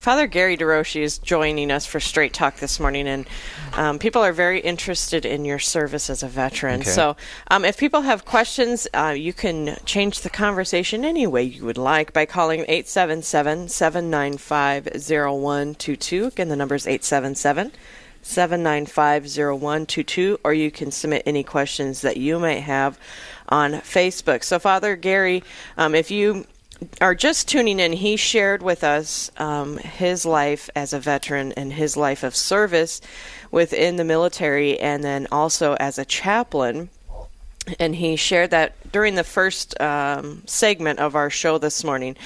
Father 0.00 0.26
Gary 0.26 0.56
DeRoshi 0.56 1.02
is 1.02 1.18
joining 1.18 1.70
us 1.70 1.84
for 1.84 2.00
Straight 2.00 2.32
Talk 2.32 2.56
this 2.56 2.80
morning, 2.80 3.06
and 3.06 3.28
um, 3.74 3.98
people 3.98 4.22
are 4.22 4.32
very 4.32 4.58
interested 4.58 5.26
in 5.26 5.44
your 5.44 5.58
service 5.58 6.08
as 6.08 6.22
a 6.22 6.26
veteran. 6.26 6.80
Okay. 6.80 6.88
So, 6.88 7.18
um, 7.50 7.66
if 7.66 7.76
people 7.76 8.00
have 8.00 8.24
questions, 8.24 8.88
uh, 8.94 9.14
you 9.14 9.34
can 9.34 9.76
change 9.84 10.22
the 10.22 10.30
conversation 10.30 11.04
any 11.04 11.26
way 11.26 11.42
you 11.42 11.66
would 11.66 11.76
like 11.76 12.14
by 12.14 12.24
calling 12.24 12.60
877 12.60 13.68
795 13.68 14.84
0122. 14.86 16.26
Again, 16.28 16.48
the 16.48 16.56
number 16.56 16.76
is 16.76 16.86
877 16.86 17.70
795 18.22 19.24
0122, 19.26 20.40
or 20.42 20.54
you 20.54 20.70
can 20.70 20.90
submit 20.90 21.24
any 21.26 21.44
questions 21.44 22.00
that 22.00 22.16
you 22.16 22.38
might 22.38 22.60
have 22.60 22.98
on 23.50 23.72
Facebook. 23.72 24.44
So, 24.44 24.58
Father 24.58 24.96
Gary, 24.96 25.44
um, 25.76 25.94
if 25.94 26.10
you 26.10 26.46
are 27.00 27.14
just 27.14 27.48
tuning 27.48 27.80
in, 27.80 27.92
he 27.92 28.16
shared 28.16 28.62
with 28.62 28.84
us 28.84 29.30
um, 29.36 29.78
his 29.78 30.24
life 30.24 30.70
as 30.74 30.92
a 30.92 31.00
veteran 31.00 31.52
and 31.52 31.72
his 31.72 31.96
life 31.96 32.22
of 32.22 32.34
service 32.34 33.00
within 33.50 33.96
the 33.96 34.04
military, 34.04 34.78
and 34.78 35.02
then 35.04 35.26
also 35.30 35.74
as 35.74 35.98
a 35.98 36.04
chaplain. 36.04 36.90
And 37.78 37.94
he 37.94 38.16
shared 38.16 38.50
that 38.50 38.74
during 38.90 39.14
the 39.14 39.24
first 39.24 39.78
um, 39.80 40.42
segment 40.46 40.98
of 40.98 41.14
our 41.14 41.30
show 41.30 41.58
this 41.58 41.84
morning. 41.84 42.16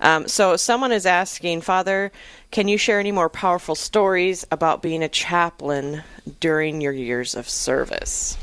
Um, 0.00 0.28
so, 0.28 0.56
someone 0.56 0.92
is 0.92 1.04
asking, 1.04 1.62
Father, 1.62 2.12
can 2.50 2.68
you 2.68 2.78
share 2.78 3.00
any 3.00 3.12
more 3.12 3.28
powerful 3.28 3.74
stories 3.74 4.46
about 4.50 4.82
being 4.82 5.02
a 5.02 5.08
chaplain 5.08 6.04
during 6.40 6.80
your 6.80 6.92
years 6.92 7.34
of 7.34 7.48
service? 7.48 8.38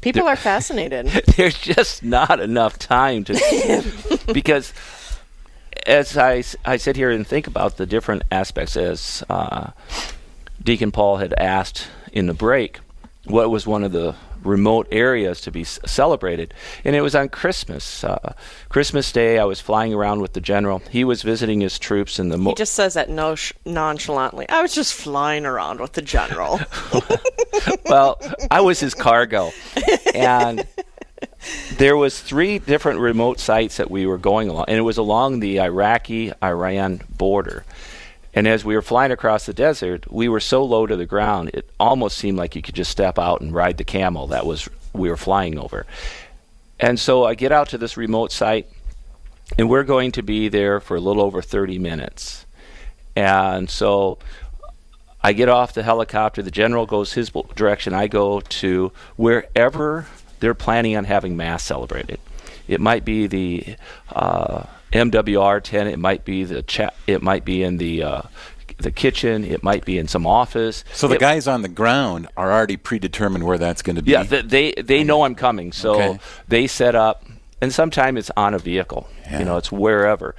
People 0.00 0.26
are 0.26 0.36
fascinated. 0.36 1.06
There's 1.36 1.58
just 1.58 2.02
not 2.02 2.40
enough 2.40 2.78
time 2.78 3.24
to 3.24 4.18
because 4.32 4.72
as 5.86 6.16
I, 6.16 6.42
I 6.64 6.76
sit 6.76 6.96
here 6.96 7.10
and 7.10 7.26
think 7.26 7.46
about 7.46 7.76
the 7.76 7.86
different 7.86 8.22
aspects 8.30 8.76
as 8.76 9.22
uh, 9.28 9.70
Deacon 10.62 10.90
Paul 10.90 11.18
had 11.18 11.34
asked 11.34 11.88
in 12.12 12.26
the 12.26 12.34
break, 12.34 12.80
what 13.24 13.50
was 13.50 13.66
one 13.66 13.84
of 13.84 13.92
the 13.92 14.14
remote 14.44 14.86
areas 14.90 15.40
to 15.42 15.50
be 15.50 15.62
s- 15.62 15.78
celebrated. 15.86 16.54
And 16.84 16.94
it 16.96 17.00
was 17.00 17.14
on 17.14 17.28
Christmas. 17.28 18.02
Uh, 18.04 18.34
Christmas 18.68 19.10
Day, 19.12 19.38
I 19.38 19.44
was 19.44 19.60
flying 19.60 19.92
around 19.94 20.20
with 20.20 20.32
the 20.32 20.40
general. 20.40 20.80
He 20.90 21.04
was 21.04 21.22
visiting 21.22 21.60
his 21.60 21.78
troops 21.78 22.18
in 22.18 22.28
the. 22.28 22.38
Mo- 22.38 22.50
He 22.50 22.54
just 22.56 22.74
says 22.74 22.94
that 22.94 23.08
no- 23.10 23.36
nonchalantly. 23.64 24.48
I 24.48 24.62
was 24.62 24.74
just 24.74 24.94
flying 24.94 25.46
around 25.46 25.80
with 25.80 25.92
the 25.92 26.02
general. 26.02 26.60
well, 27.86 28.20
I 28.50 28.60
was 28.60 28.80
his 28.80 28.94
cargo, 28.94 29.50
and 30.14 30.66
there 31.78 31.96
was 31.96 32.20
three 32.20 32.58
different 32.58 33.00
remote 33.00 33.40
sites 33.40 33.76
that 33.78 33.90
we 33.90 34.06
were 34.06 34.18
going 34.18 34.48
along, 34.48 34.66
and 34.68 34.76
it 34.78 34.82
was 34.82 34.98
along 34.98 35.40
the 35.40 35.60
Iraqi-Iran 35.60 37.02
border. 37.16 37.64
And 38.32 38.46
as 38.46 38.64
we 38.64 38.74
were 38.74 38.82
flying 38.82 39.10
across 39.10 39.46
the 39.46 39.52
desert, 39.52 40.10
we 40.10 40.28
were 40.28 40.40
so 40.40 40.64
low 40.64 40.86
to 40.86 40.96
the 40.96 41.06
ground, 41.06 41.50
it 41.52 41.68
almost 41.80 42.16
seemed 42.16 42.38
like 42.38 42.54
you 42.54 42.62
could 42.62 42.76
just 42.76 42.90
step 42.90 43.18
out 43.18 43.40
and 43.40 43.52
ride 43.52 43.76
the 43.76 43.84
camel 43.84 44.28
that 44.28 44.46
was 44.46 44.68
we 44.92 45.08
were 45.08 45.16
flying 45.16 45.58
over. 45.58 45.86
And 46.78 46.98
so 46.98 47.24
I 47.24 47.34
get 47.34 47.52
out 47.52 47.68
to 47.70 47.78
this 47.78 47.96
remote 47.96 48.32
site, 48.32 48.68
and 49.58 49.68
we're 49.68 49.84
going 49.84 50.12
to 50.12 50.22
be 50.22 50.48
there 50.48 50.80
for 50.80 50.96
a 50.96 51.00
little 51.00 51.22
over 51.22 51.42
30 51.42 51.78
minutes. 51.78 52.46
And 53.16 53.68
so 53.68 54.18
I 55.22 55.32
get 55.32 55.48
off 55.48 55.74
the 55.74 55.82
helicopter. 55.82 56.42
The 56.42 56.50
general 56.50 56.86
goes 56.86 57.12
his 57.12 57.30
direction. 57.54 57.92
I 57.92 58.06
go 58.06 58.40
to 58.40 58.92
wherever 59.16 60.06
they're 60.38 60.54
planning 60.54 60.96
on 60.96 61.04
having 61.04 61.36
mass 61.36 61.62
celebrated. 61.62 62.18
It 62.70 62.80
might 62.80 63.04
be 63.04 63.26
the 63.26 63.76
uh, 64.14 64.62
MWR 64.92 65.60
tent. 65.62 65.88
It 65.88 65.98
might 65.98 66.24
be 66.24 66.44
the 66.44 66.62
cha- 66.62 66.94
It 67.06 67.20
might 67.22 67.44
be 67.44 67.62
in 67.62 67.78
the 67.78 68.02
uh, 68.04 68.22
the 68.78 68.92
kitchen. 68.92 69.44
It 69.44 69.62
might 69.62 69.84
be 69.84 69.98
in 69.98 70.06
some 70.08 70.26
office. 70.26 70.84
So 70.94 71.08
the 71.08 71.16
It- 71.16 71.20
guys 71.20 71.46
on 71.48 71.62
the 71.62 71.68
ground 71.68 72.28
are 72.36 72.52
already 72.52 72.76
predetermined 72.76 73.44
where 73.44 73.58
that's 73.58 73.82
going 73.82 73.96
to 73.96 74.02
be. 74.02 74.12
yeah, 74.12 74.22
th- 74.22 74.44
they 74.46 74.72
they 74.72 75.02
know 75.04 75.24
I'm 75.24 75.34
coming, 75.34 75.72
so 75.72 75.94
Okay. 75.94 76.18
they 76.48 76.66
set 76.68 76.94
up, 76.94 77.24
and 77.60 77.72
sometimes 77.72 78.18
it's 78.20 78.30
on 78.36 78.54
a 78.54 78.58
vehicle. 78.58 79.08
Yeah. 79.24 79.40
You 79.40 79.44
know, 79.46 79.56
it's 79.56 79.72
wherever, 79.72 80.34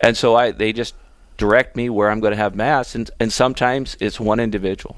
and 0.00 0.16
so 0.16 0.34
I 0.34 0.50
they 0.50 0.72
just 0.72 0.94
direct 1.36 1.76
me 1.76 1.88
where 1.88 2.10
I'm 2.10 2.20
going 2.20 2.32
to 2.32 2.42
have 2.44 2.54
mass, 2.56 2.94
and 2.96 3.08
and 3.20 3.32
sometimes 3.32 3.96
it's 4.00 4.18
one 4.20 4.40
individual, 4.40 4.96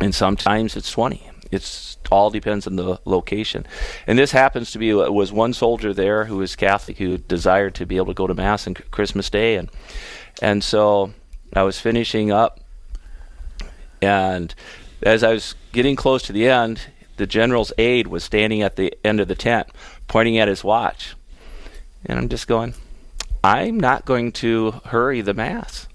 and 0.00 0.14
sometimes 0.14 0.74
it's 0.76 0.90
twenty. 0.90 1.30
It's 1.50 1.96
all 2.10 2.30
depends 2.30 2.66
on 2.66 2.76
the 2.76 3.00
location, 3.04 3.66
and 4.06 4.18
this 4.18 4.32
happens 4.32 4.70
to 4.72 4.78
be 4.78 4.92
uh, 4.92 5.10
was 5.10 5.32
one 5.32 5.52
soldier 5.52 5.92
there 5.92 6.24
who 6.24 6.38
was 6.38 6.56
Catholic 6.56 6.98
who 6.98 7.18
desired 7.18 7.74
to 7.76 7.86
be 7.86 7.96
able 7.96 8.06
to 8.06 8.14
go 8.14 8.26
to 8.26 8.34
mass 8.34 8.66
on 8.66 8.74
Christmas 8.74 9.30
Day, 9.30 9.56
and 9.56 9.70
and 10.42 10.62
so 10.62 11.12
I 11.52 11.62
was 11.62 11.80
finishing 11.80 12.30
up 12.30 12.60
and 14.02 14.54
as 15.02 15.22
I 15.22 15.32
was 15.32 15.54
getting 15.72 15.96
close 15.96 16.22
to 16.24 16.32
the 16.32 16.48
end, 16.48 16.80
the 17.16 17.26
general's 17.26 17.72
aide 17.78 18.06
was 18.06 18.24
standing 18.24 18.62
at 18.62 18.76
the 18.76 18.94
end 19.04 19.20
of 19.20 19.28
the 19.28 19.34
tent, 19.34 19.68
pointing 20.06 20.38
at 20.38 20.48
his 20.48 20.64
watch. 20.64 21.14
And 22.04 22.18
I'm 22.18 22.28
just 22.28 22.46
going, 22.46 22.74
I'm 23.42 23.78
not 23.78 24.04
going 24.04 24.32
to 24.32 24.72
hurry 24.86 25.20
the 25.20 25.34
mass. 25.34 25.88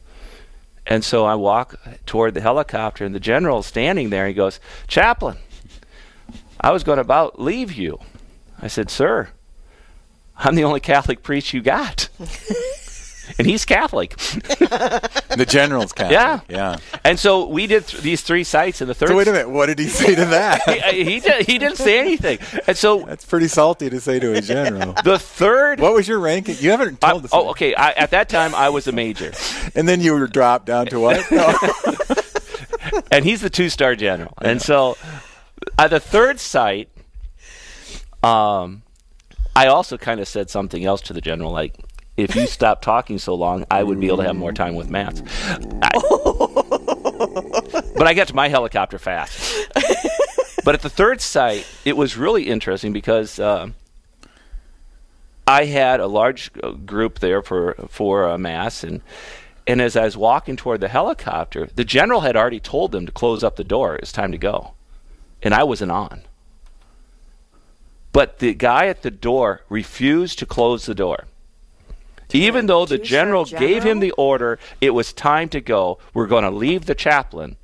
And 0.92 1.06
so 1.06 1.24
I 1.24 1.36
walk 1.36 1.80
toward 2.06 2.34
the 2.34 2.42
helicopter, 2.42 3.06
and 3.06 3.16
the 3.16 3.20
general's 3.22 3.66
standing 3.66 4.10
there. 4.10 4.28
He 4.28 4.34
goes, 4.34 4.60
Chaplain, 4.90 5.38
I 6.60 6.72
was 6.72 6.84
going 6.84 6.98
to 6.98 7.02
about 7.02 7.42
leave 7.42 7.72
you. 7.72 7.98
I 8.62 8.68
said, 8.68 8.90
Sir, 8.90 9.30
I'm 10.36 10.56
the 10.56 10.66
only 10.66 10.82
Catholic 10.82 11.24
priest 11.24 11.54
you 11.54 11.62
got. 11.62 12.10
and 13.38 13.48
he's 13.48 13.66
Catholic. 13.66 14.16
the 14.18 15.46
general's 15.48 15.94
Catholic. 15.94 16.14
Yeah. 16.14 16.40
Yeah. 16.50 16.78
And 17.04 17.20
so 17.20 17.48
we 17.48 17.68
did 17.68 17.88
th- 17.88 18.02
these 18.04 18.22
three 18.22 18.44
sites 18.44 18.82
in 18.82 18.88
the 18.88 18.94
third. 18.94 19.10
So 19.10 19.16
wait 19.16 19.28
a 19.28 19.32
minute. 19.32 19.50
What 19.50 19.68
did 19.68 19.80
he 19.80 19.88
say 19.88 20.16
to 20.16 20.26
that? 20.26 20.62
he, 20.94 21.04
he, 21.04 21.20
did, 21.20 21.46
he 21.46 21.58
didn't 21.58 21.78
say 21.78 22.00
anything. 22.00 22.40
And 22.68 22.76
so 22.78 23.02
That's 23.02 23.26
pretty 23.26 23.48
salty 23.48 23.90
to 23.90 24.00
say 24.00 24.20
to 24.20 24.34
a 24.34 24.42
general. 24.42 24.94
the 25.04 25.20
third. 25.20 25.80
what 25.80 25.94
was 25.94 26.08
your 26.08 26.20
ranking? 26.20 26.56
You 26.60 26.72
haven't 26.72 27.04
I- 27.04 27.12
told 27.12 27.26
us. 27.26 27.32
oh, 27.34 27.50
okay. 27.52 27.74
I, 27.76 27.92
at 27.92 28.12
that 28.12 28.30
time, 28.30 28.54
I 28.56 28.70
was 28.70 28.88
a 28.88 28.92
major, 28.92 29.32
And 29.76 29.88
then 29.88 30.02
you 30.02 30.14
were 30.14 30.28
dropped 30.28 30.66
down 30.66 30.88
to 30.88 31.00
what? 31.00 31.32
No. 31.32 31.54
and 33.12 33.24
he's 33.26 33.42
the 33.42 33.50
two-star 33.50 33.96
general. 33.96 34.34
And 34.42 34.62
so, 34.62 34.98
at 35.78 35.90
the 35.92 36.00
third 36.00 36.40
site, 36.40 36.90
um, 38.24 38.84
I 39.56 39.68
also 39.68 39.98
kind 39.98 40.20
of 40.20 40.28
said 40.28 40.50
something 40.50 40.84
else 40.86 41.02
to 41.02 41.14
the 41.14 41.22
general, 41.22 41.52
like, 41.52 41.76
"If 42.18 42.36
you 42.36 42.48
stop 42.48 42.82
talking 42.82 43.18
so 43.18 43.34
long, 43.36 43.66
I 43.72 43.84
would 43.84 44.00
be 44.00 44.08
able 44.08 44.18
to 44.18 44.24
have 44.24 44.36
more 44.36 44.54
time 44.54 44.76
with 44.76 44.90
Matt." 44.90 45.22
I- 45.82 45.92
but 47.96 48.08
I 48.08 48.14
got 48.14 48.28
to 48.30 48.36
my 48.36 48.50
helicopter 48.50 49.00
fast. 49.00 49.70
but 50.66 50.76
at 50.76 50.82
the 50.82 50.90
third 50.90 51.22
site, 51.22 51.66
it 51.86 51.96
was 51.98 52.18
really 52.18 52.44
interesting 52.48 52.94
because. 52.94 53.40
um 53.40 53.76
I 55.48 55.66
had 55.66 56.00
a 56.00 56.08
large 56.08 56.50
uh, 56.64 56.70
group 56.72 57.20
there 57.20 57.42
for 57.42 57.74
for 57.90 58.26
a 58.28 58.38
mass, 58.38 58.84
and 58.86 59.02
and 59.68 59.82
as 59.82 59.98
I 59.98 60.06
was 60.06 60.16
walking 60.16 60.56
toward 60.56 60.80
the 60.82 60.88
helicopter, 60.88 61.68
the 61.76 61.84
general 61.84 62.22
had 62.22 62.38
already 62.38 62.60
told 62.62 62.92
them 62.94 63.06
to 63.06 63.12
close 63.12 63.44
up 63.44 63.56
the 63.58 63.64
door. 63.66 63.96
It's 63.96 64.14
time 64.14 64.32
to 64.32 64.38
go, 64.38 64.74
and 65.42 65.54
I 65.54 65.64
wasn't 65.64 65.92
on. 65.92 66.22
But 68.14 68.38
the 68.40 68.54
guy 68.54 68.86
at 68.86 69.02
the 69.02 69.12
door 69.12 69.64
refused 69.68 70.40
to 70.40 70.46
close 70.46 70.86
the 70.86 70.96
door. 70.96 71.26
Even 72.34 72.66
though 72.68 72.86
the 72.86 72.98
two-star 72.98 73.18
general 73.20 73.46
gave 73.46 73.84
him 73.84 74.00
the 74.00 74.12
order, 74.12 74.60
it 74.80 74.92
was 74.92 75.14
time 75.14 75.50
to 75.50 75.62
go. 75.62 75.98
We're 76.14 76.28
going 76.28 76.44
to 76.44 76.52
leave 76.52 76.86
the 76.86 76.96
chaplain. 76.96 77.58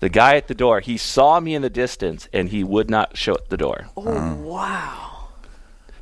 The 0.00 0.08
guy 0.08 0.36
at 0.36 0.46
the 0.46 0.54
door, 0.54 0.80
he 0.80 0.96
saw 0.96 1.40
me 1.40 1.54
in 1.54 1.62
the 1.62 1.70
distance, 1.70 2.28
and 2.32 2.48
he 2.50 2.62
would 2.62 2.88
not 2.88 3.16
shut 3.16 3.48
the 3.48 3.56
door. 3.56 3.88
oh, 3.96 4.34
wow. 4.36 5.28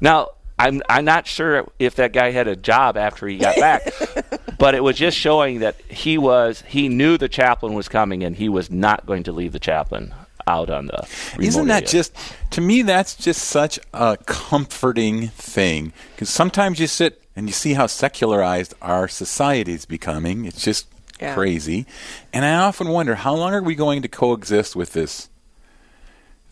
Now, 0.01 0.31
I'm 0.59 0.83
I'm 0.89 1.05
not 1.05 1.27
sure 1.27 1.71
if 1.79 1.97
that 1.97 2.13
guy 2.13 2.31
had 2.31 2.49
a 2.49 2.57
job 2.57 2.97
after 2.97 3.27
he 3.27 3.39
got 3.39 3.57
back, 3.61 3.83
but 4.59 4.75
it 4.75 4.83
was 4.83 4.97
just 4.97 5.17
showing 5.17 5.61
that 5.61 5.77
he 5.83 6.17
was 6.19 6.63
he 6.67 6.89
knew 6.89 7.19
the 7.19 7.29
chaplain 7.29 7.75
was 7.75 7.89
coming 7.89 8.23
and 8.23 8.37
he 8.37 8.49
was 8.49 8.71
not 8.71 9.07
going 9.07 9.23
to 9.25 9.33
leave 9.33 9.53
the 9.53 9.59
chaplain 9.59 10.15
out 10.47 10.71
on 10.71 10.87
the. 10.87 11.07
Isn't 11.41 11.67
that 11.69 11.83
area. 11.85 11.89
just 11.89 12.15
to 12.51 12.61
me? 12.61 12.83
That's 12.83 13.15
just 13.17 13.43
such 13.43 13.79
a 13.93 14.17
comforting 14.27 15.29
thing 15.29 15.93
because 16.15 16.31
sometimes 16.31 16.79
you 16.79 16.87
sit 16.87 17.23
and 17.35 17.49
you 17.49 17.53
see 17.53 17.75
how 17.75 17.87
secularized 17.87 18.75
our 18.81 19.09
society 19.09 19.73
is 19.73 19.85
becoming. 19.85 20.45
It's 20.45 20.63
just 20.63 20.87
Yeah. 21.21 21.35
crazy, 21.35 21.87
and 22.33 22.45
I 22.45 22.55
often 22.55 22.89
wonder 22.89 23.15
how 23.17 23.35
long 23.35 23.55
are 23.55 23.63
we 23.63 23.75
going 23.75 24.03
to 24.03 24.09
coexist 24.09 24.77
with 24.77 24.93
this 24.93 25.29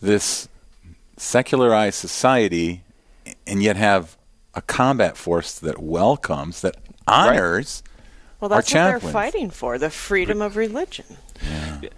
this 0.01 0.47
secularized 1.17 1.95
society, 1.97 2.83
and 3.47 3.63
yet 3.63 3.75
have 3.77 4.17
a 4.53 4.61
combat 4.61 5.17
force 5.17 5.57
that 5.59 5.81
welcomes, 5.81 6.61
that 6.61 6.75
honors. 7.07 7.81
Well, 8.39 8.51
Our 8.51 8.61
that's 8.61 8.73
what 8.73 8.83
they're 9.01 9.11
fighting 9.11 9.49
for 9.49 9.77
the 9.77 9.89
freedom 9.89 10.41
of 10.41 10.55
religion. 10.57 11.05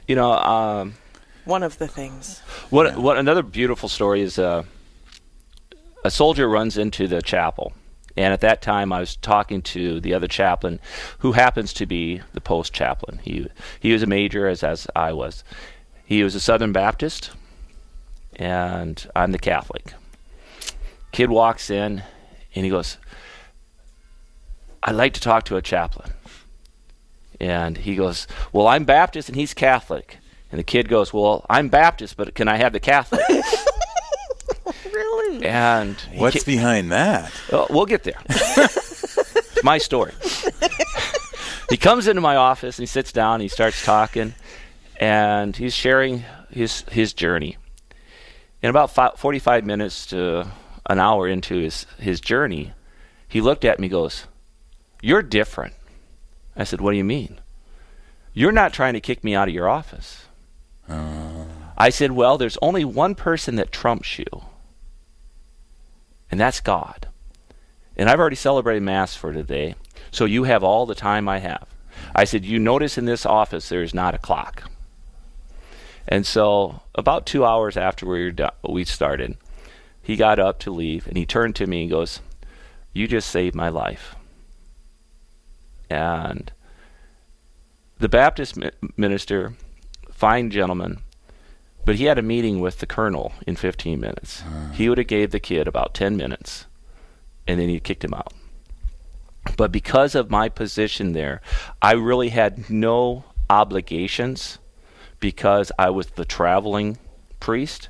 you 0.07 0.15
know 0.15 0.31
um, 0.33 0.93
One 1.47 1.63
of 1.63 1.77
the 1.77 1.87
things. 1.87 2.39
what 2.69 2.97
what 2.97 3.17
another 3.17 3.41
beautiful 3.41 3.89
story 3.89 4.21
is 4.21 4.37
uh, 4.37 4.63
a 6.03 6.11
soldier 6.11 6.47
runs 6.49 6.77
into 6.77 7.07
the 7.07 7.21
chapel 7.21 7.73
And 8.17 8.33
at 8.33 8.41
that 8.41 8.61
time, 8.61 8.91
I 8.91 8.99
was 8.99 9.15
talking 9.15 9.61
to 9.61 10.01
the 10.01 10.13
other 10.15 10.27
chaplain, 10.27 10.79
who 11.19 11.33
happens 11.33 11.71
to 11.73 11.85
be 11.85 12.21
the 12.33 12.41
post 12.41 12.73
chaplain. 12.73 13.19
He 13.23 13.47
he 13.79 13.93
was 13.93 14.03
a 14.03 14.07
major 14.07 14.47
as 14.47 14.63
as 14.63 14.87
I 14.95 15.13
was. 15.13 15.43
He 16.03 16.23
was 16.23 16.35
a 16.35 16.39
Southern 16.39 16.71
Baptist, 16.71 17.31
and 18.35 19.07
I'm 19.15 19.31
the 19.31 19.39
Catholic. 19.39 19.93
Kid 21.11 21.29
walks 21.29 21.69
in, 21.69 22.03
and 22.55 22.65
he 22.65 22.71
goes, 22.71 22.97
"I'd 24.81 24.95
like 24.95 25.13
to 25.13 25.21
talk 25.21 25.43
to 25.45 25.57
a 25.57 25.61
chaplain." 25.61 26.11
And 27.39 27.77
he 27.77 27.95
goes, 27.95 28.27
"Well, 28.51 28.67
I'm 28.67 28.83
Baptist, 28.83 29.29
and 29.29 29.35
he's 29.35 29.53
Catholic." 29.53 30.17
And 30.51 30.59
the 30.59 30.63
kid 30.63 30.87
goes, 30.89 31.11
"Well, 31.13 31.45
I'm 31.49 31.67
Baptist, 31.69 32.15
but 32.17 32.33
can 32.35 32.47
I 32.47 32.57
have 32.57 32.73
the 32.73 32.79
Catholic?" 32.79 33.21
Really? 34.91 35.45
and 35.45 35.95
What's 36.15 36.43
ki- 36.43 36.55
behind 36.55 36.91
that? 36.91 37.31
We'll 37.69 37.85
get 37.85 38.03
there. 38.03 38.19
it's 38.29 39.63
my 39.63 39.77
story. 39.77 40.11
he 41.69 41.77
comes 41.77 42.07
into 42.07 42.21
my 42.21 42.35
office 42.35 42.77
and 42.77 42.83
he 42.83 42.87
sits 42.87 43.11
down 43.11 43.35
and 43.35 43.41
he 43.43 43.47
starts 43.47 43.83
talking 43.85 44.33
and 44.99 45.55
he's 45.55 45.73
sharing 45.73 46.23
his 46.49 46.83
his 46.91 47.13
journey. 47.13 47.57
In 48.61 48.69
about 48.69 48.91
fi 48.91 49.11
45 49.15 49.65
minutes 49.65 50.07
to 50.07 50.47
an 50.89 50.99
hour 50.99 51.27
into 51.27 51.57
his, 51.57 51.85
his 51.99 52.19
journey, 52.19 52.73
he 53.27 53.39
looked 53.41 53.65
at 53.65 53.79
me 53.79 53.85
and 53.87 53.91
goes, 53.91 54.25
You're 55.01 55.21
different. 55.21 55.75
I 56.55 56.63
said, 56.63 56.81
What 56.81 56.91
do 56.91 56.97
you 56.97 57.03
mean? 57.03 57.39
You're 58.33 58.51
not 58.51 58.73
trying 58.73 58.93
to 58.93 59.01
kick 59.01 59.23
me 59.23 59.35
out 59.35 59.47
of 59.47 59.53
your 59.53 59.69
office. 59.69 60.25
I 60.89 61.89
said, 61.89 62.11
Well, 62.11 62.37
there's 62.37 62.57
only 62.61 62.85
one 62.85 63.15
person 63.15 63.55
that 63.55 63.71
trumps 63.71 64.17
you, 64.17 64.25
and 66.31 66.39
that's 66.39 66.59
God. 66.59 67.07
And 67.95 68.09
I've 68.09 68.19
already 68.19 68.35
celebrated 68.35 68.83
Mass 68.83 69.15
for 69.15 69.33
today, 69.33 69.75
so 70.11 70.25
you 70.25 70.43
have 70.43 70.63
all 70.63 70.85
the 70.85 70.95
time 70.95 71.27
I 71.27 71.39
have. 71.39 71.67
I 72.15 72.23
said, 72.23 72.45
You 72.45 72.59
notice 72.59 72.97
in 72.97 73.05
this 73.05 73.25
office 73.25 73.69
there's 73.69 73.93
not 73.93 74.15
a 74.15 74.19
clock. 74.19 74.69
And 76.07 76.25
so, 76.25 76.81
about 76.95 77.25
two 77.25 77.43
hours 77.43 77.75
after 77.75 78.05
we, 78.05 78.33
we 78.67 78.85
started, 78.85 79.37
he 80.01 80.15
got 80.15 80.39
up 80.39 80.57
to 80.59 80.71
leave 80.71 81.05
and 81.05 81.17
he 81.17 81.25
turned 81.25 81.55
to 81.57 81.67
me 81.67 81.81
and 81.81 81.89
goes, 81.91 82.21
You 82.93 83.07
just 83.07 83.29
saved 83.29 83.55
my 83.55 83.69
life. 83.69 84.15
And 85.89 86.51
the 87.99 88.09
Baptist 88.09 88.57
mi- 88.57 88.71
minister, 88.95 89.53
fine 90.17 90.49
gentleman, 90.49 90.99
but 91.85 91.95
he 91.95 92.05
had 92.05 92.17
a 92.17 92.23
meeting 92.23 92.59
with 92.59 92.79
the 92.79 92.87
colonel 92.87 93.33
in 93.45 93.55
15 93.55 93.99
minutes. 93.99 94.41
He 94.73 94.89
would 94.89 94.97
have 94.97 95.05
gave 95.07 95.29
the 95.29 95.39
kid 95.39 95.67
about 95.67 95.93
10 95.93 96.17
minutes, 96.17 96.65
and 97.47 97.59
then 97.59 97.69
he 97.69 97.79
kicked 97.79 98.03
him 98.03 98.15
out. 98.15 98.33
But 99.55 99.71
because 99.71 100.15
of 100.15 100.31
my 100.31 100.49
position 100.49 101.13
there, 101.13 101.39
I 101.81 101.93
really 101.93 102.29
had 102.29 102.67
no 102.69 103.25
obligations 103.49 104.57
because 105.19 105.71
I 105.77 105.91
was 105.91 106.07
the 106.07 106.25
traveling 106.25 106.97
priest. 107.39 107.89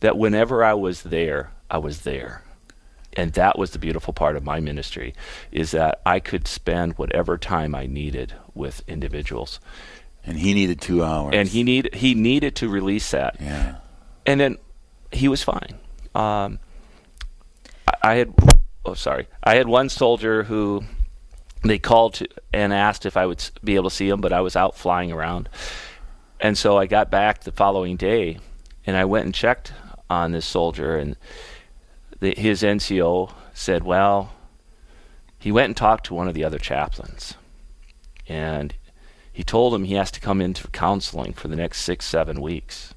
That 0.00 0.16
whenever 0.16 0.64
I 0.64 0.74
was 0.74 1.02
there, 1.02 1.52
I 1.70 1.78
was 1.78 2.02
there. 2.02 2.42
And 3.14 3.32
that 3.34 3.58
was 3.58 3.72
the 3.72 3.78
beautiful 3.78 4.14
part 4.14 4.36
of 4.36 4.44
my 4.44 4.58
ministry 4.58 5.12
is 5.50 5.72
that 5.72 6.00
I 6.06 6.18
could 6.18 6.48
spend 6.48 6.94
whatever 6.94 7.36
time 7.36 7.74
I 7.74 7.86
needed 7.86 8.34
with 8.54 8.82
individuals. 8.88 9.60
And 10.24 10.38
he 10.38 10.54
needed 10.54 10.80
two 10.80 11.02
hours. 11.02 11.34
And 11.34 11.48
he 11.48 11.62
need 11.62 11.94
he 11.94 12.14
needed 12.14 12.56
to 12.56 12.68
release 12.68 13.10
that 13.10 13.36
yeah. 13.40 13.76
and 14.24 14.40
then 14.40 14.58
he 15.12 15.28
was 15.28 15.42
fine. 15.42 15.78
Um, 16.14 16.58
I, 17.86 17.94
I 18.02 18.14
had, 18.14 18.34
oh 18.84 18.94
sorry, 18.94 19.28
I 19.42 19.56
had 19.56 19.68
one 19.68 19.88
soldier 19.88 20.44
who 20.44 20.84
they 21.62 21.78
called 21.78 22.14
to 22.14 22.28
and 22.52 22.72
asked 22.72 23.06
if 23.06 23.16
I 23.16 23.26
would 23.26 23.48
be 23.62 23.76
able 23.76 23.90
to 23.90 23.94
see 23.94 24.08
him, 24.08 24.20
but 24.20 24.32
I 24.32 24.40
was 24.40 24.56
out 24.56 24.76
flying 24.76 25.12
around, 25.12 25.48
and 26.40 26.58
so 26.58 26.76
I 26.76 26.86
got 26.86 27.10
back 27.10 27.44
the 27.44 27.52
following 27.52 27.96
day, 27.96 28.38
and 28.86 28.96
I 28.96 29.04
went 29.04 29.26
and 29.26 29.34
checked 29.34 29.72
on 30.10 30.32
this 30.32 30.46
soldier, 30.46 30.96
and 30.96 31.16
the, 32.20 32.34
his 32.34 32.62
NCO 32.62 33.32
said, 33.54 33.84
well, 33.84 34.32
he 35.38 35.52
went 35.52 35.66
and 35.66 35.76
talked 35.76 36.06
to 36.06 36.14
one 36.14 36.28
of 36.28 36.34
the 36.34 36.44
other 36.44 36.58
chaplains, 36.58 37.34
and 38.28 38.74
he 39.32 39.42
told 39.42 39.74
him 39.74 39.84
he 39.84 39.94
has 39.94 40.10
to 40.10 40.20
come 40.20 40.40
into 40.40 40.68
counseling 40.68 41.32
for 41.32 41.48
the 41.48 41.56
next 41.56 41.80
six, 41.80 42.04
seven 42.04 42.40
weeks. 42.40 42.94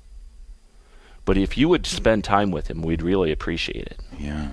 But 1.24 1.38
if 1.38 1.58
you 1.58 1.70
would 1.70 1.86
spend 1.86 2.24
time 2.24 2.52
with 2.52 2.70
him, 2.70 2.82
we'd 2.82 3.02
really 3.02 3.32
appreciate 3.32 3.88
it. 3.88 4.00
Yeah. 4.20 4.52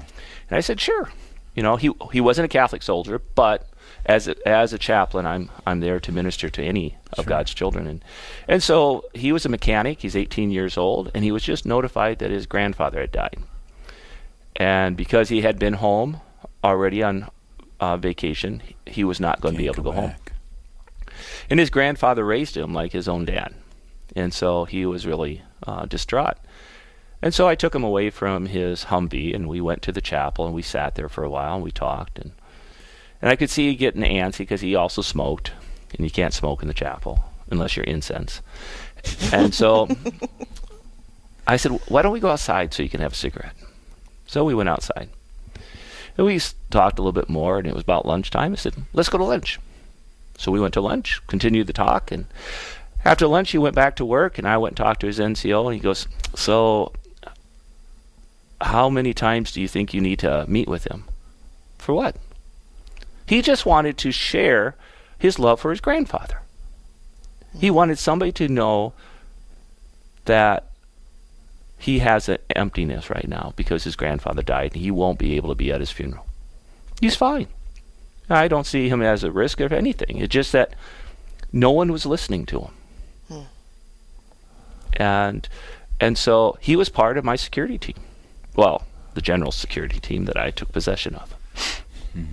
And 0.48 0.56
I 0.56 0.60
said, 0.60 0.80
sure. 0.80 1.10
You 1.54 1.62
know, 1.62 1.76
he 1.76 1.90
he 2.12 2.20
wasn't 2.20 2.46
a 2.46 2.48
Catholic 2.48 2.82
soldier, 2.82 3.20
but 3.34 3.68
as 4.06 4.26
a, 4.26 4.48
as 4.48 4.72
a 4.72 4.78
chaplain, 4.78 5.26
I'm 5.26 5.50
I'm 5.66 5.80
there 5.80 6.00
to 6.00 6.10
minister 6.12 6.48
to 6.48 6.62
any 6.62 6.96
of 7.12 7.26
God's 7.26 7.52
children, 7.52 7.86
and 7.86 8.04
and 8.48 8.62
so 8.62 9.04
he 9.12 9.32
was 9.32 9.44
a 9.44 9.50
mechanic. 9.50 10.00
He's 10.00 10.16
18 10.16 10.50
years 10.50 10.78
old, 10.78 11.10
and 11.14 11.24
he 11.24 11.30
was 11.30 11.42
just 11.42 11.66
notified 11.66 12.20
that 12.20 12.30
his 12.30 12.46
grandfather 12.46 13.00
had 13.00 13.12
died. 13.12 13.36
And 14.56 14.96
because 14.96 15.28
he 15.28 15.42
had 15.42 15.58
been 15.58 15.74
home 15.74 16.20
already 16.64 17.02
on 17.02 17.28
uh, 17.80 17.98
vacation, 17.98 18.62
he 18.86 19.04
was 19.04 19.20
not 19.20 19.42
going 19.42 19.54
to 19.54 19.58
be 19.58 19.66
able 19.66 19.76
to 19.76 19.82
go 19.82 19.92
home. 19.92 20.14
And 21.50 21.60
his 21.60 21.70
grandfather 21.70 22.24
raised 22.24 22.56
him 22.56 22.72
like 22.74 22.92
his 22.92 23.08
own 23.08 23.24
dad. 23.24 23.54
And 24.14 24.32
so 24.32 24.64
he 24.64 24.86
was 24.86 25.06
really 25.06 25.42
uh, 25.66 25.86
distraught. 25.86 26.36
And 27.22 27.32
so 27.32 27.48
I 27.48 27.54
took 27.54 27.74
him 27.74 27.84
away 27.84 28.10
from 28.10 28.46
his 28.46 28.86
Humvee 28.86 29.34
and 29.34 29.48
we 29.48 29.60
went 29.60 29.82
to 29.82 29.92
the 29.92 30.00
chapel 30.00 30.44
and 30.44 30.54
we 30.54 30.62
sat 30.62 30.96
there 30.96 31.08
for 31.08 31.22
a 31.22 31.30
while 31.30 31.54
and 31.54 31.62
we 31.62 31.70
talked. 31.70 32.18
And, 32.18 32.32
and 33.20 33.30
I 33.30 33.36
could 33.36 33.48
see 33.48 33.68
he 33.68 33.76
getting 33.76 34.02
antsy 34.02 34.38
because 34.38 34.60
he 34.60 34.74
also 34.74 35.02
smoked. 35.02 35.52
And 35.94 36.04
you 36.04 36.10
can't 36.10 36.34
smoke 36.34 36.62
in 36.62 36.68
the 36.68 36.74
chapel 36.74 37.24
unless 37.50 37.76
you're 37.76 37.84
incense. 37.84 38.40
And 39.32 39.54
so 39.54 39.88
I 41.46 41.56
said, 41.56 41.72
why 41.88 42.02
don't 42.02 42.12
we 42.12 42.20
go 42.20 42.30
outside 42.30 42.74
so 42.74 42.82
you 42.82 42.88
can 42.88 43.00
have 43.00 43.12
a 43.12 43.16
cigarette? 43.16 43.54
So 44.26 44.44
we 44.44 44.54
went 44.54 44.68
outside. 44.68 45.10
And 46.16 46.26
we 46.26 46.40
talked 46.70 46.98
a 46.98 47.02
little 47.02 47.12
bit 47.12 47.28
more 47.28 47.58
and 47.58 47.66
it 47.66 47.74
was 47.74 47.82
about 47.82 48.06
lunchtime. 48.06 48.52
I 48.52 48.56
said, 48.56 48.74
let's 48.92 49.08
go 49.08 49.18
to 49.18 49.24
lunch. 49.24 49.60
So 50.42 50.50
we 50.50 50.58
went 50.58 50.74
to 50.74 50.80
lunch, 50.80 51.22
continued 51.28 51.68
the 51.68 51.72
talk, 51.72 52.10
and 52.10 52.26
after 53.04 53.28
lunch 53.28 53.52
he 53.52 53.58
went 53.58 53.76
back 53.76 53.94
to 53.94 54.04
work, 54.04 54.38
and 54.38 54.48
I 54.48 54.56
went 54.56 54.72
and 54.72 54.76
talked 54.76 55.00
to 55.02 55.06
his 55.06 55.20
NCO, 55.20 55.66
and 55.66 55.74
he 55.74 55.80
goes, 55.80 56.08
"So, 56.34 56.92
how 58.60 58.90
many 58.90 59.14
times 59.14 59.52
do 59.52 59.60
you 59.60 59.68
think 59.68 59.94
you 59.94 60.00
need 60.00 60.18
to 60.18 60.44
meet 60.48 60.66
with 60.66 60.90
him? 60.90 61.04
For 61.78 61.94
what?" 61.94 62.16
He 63.24 63.40
just 63.40 63.64
wanted 63.64 63.96
to 63.98 64.10
share 64.10 64.74
his 65.16 65.38
love 65.38 65.60
for 65.60 65.70
his 65.70 65.80
grandfather. 65.80 66.40
He 67.56 67.70
wanted 67.70 68.00
somebody 68.00 68.32
to 68.32 68.48
know 68.48 68.94
that 70.24 70.66
he 71.78 72.00
has 72.00 72.28
an 72.28 72.38
emptiness 72.56 73.10
right 73.10 73.28
now 73.28 73.52
because 73.54 73.84
his 73.84 73.94
grandfather 73.94 74.42
died, 74.42 74.72
and 74.72 74.82
he 74.82 74.90
won't 74.90 75.20
be 75.20 75.36
able 75.36 75.50
to 75.50 75.54
be 75.54 75.70
at 75.70 75.78
his 75.78 75.92
funeral. 75.92 76.26
He's 77.00 77.14
fine. 77.14 77.46
I 78.30 78.48
don't 78.48 78.66
see 78.66 78.88
him 78.88 79.02
as 79.02 79.24
a 79.24 79.30
risk 79.30 79.60
of 79.60 79.72
anything. 79.72 80.18
It's 80.18 80.32
just 80.32 80.52
that 80.52 80.74
no 81.52 81.70
one 81.70 81.92
was 81.92 82.06
listening 82.06 82.46
to 82.46 82.60
him. 82.60 82.74
Hmm. 83.28 83.40
And 84.94 85.48
and 86.00 86.18
so 86.18 86.56
he 86.60 86.76
was 86.76 86.88
part 86.88 87.16
of 87.16 87.24
my 87.24 87.36
security 87.36 87.78
team. 87.78 87.96
Well, 88.56 88.84
the 89.14 89.20
general 89.20 89.52
security 89.52 90.00
team 90.00 90.24
that 90.26 90.36
I 90.36 90.50
took 90.50 90.72
possession 90.72 91.14
of. 91.14 91.34
Hmm. 92.12 92.24